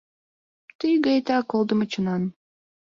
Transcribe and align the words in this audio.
Тый 0.79 0.93
гаетак 1.05 1.43
колдымо 1.51 1.85
чонан 1.91 2.23